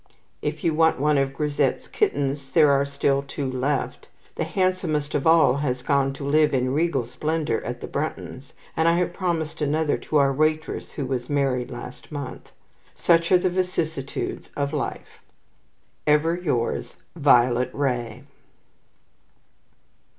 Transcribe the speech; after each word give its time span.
If 0.41 0.63
you 0.63 0.73
want 0.73 0.99
one 0.99 1.19
of 1.19 1.31
Grisette's 1.31 1.87
kittens, 1.87 2.49
there 2.49 2.71
are 2.71 2.87
still 2.87 3.21
two 3.21 3.51
left. 3.51 4.09
The 4.33 4.45
handsomest 4.45 5.13
of 5.13 5.27
all 5.27 5.57
has 5.57 5.83
gone 5.83 6.11
to 6.13 6.23
live 6.25 6.55
in 6.55 6.73
regal 6.73 7.05
splendour 7.05 7.61
at 7.63 7.81
the 7.81 7.87
Bruntons, 7.87 8.53
and 8.75 8.87
I 8.87 8.93
have 8.93 9.13
promised 9.13 9.61
another 9.61 9.99
to 9.99 10.15
our 10.17 10.33
waitress 10.33 10.93
who 10.93 11.05
was 11.05 11.29
married 11.29 11.69
last 11.69 12.11
month. 12.11 12.51
Such 12.95 13.31
are 13.31 13.37
the 13.37 13.51
vicissitudes 13.51 14.49
of 14.57 14.73
life. 14.73 15.21
Ever 16.07 16.33
yours, 16.33 16.97
VIOLET 17.15 17.71
WRAY. 17.71 18.23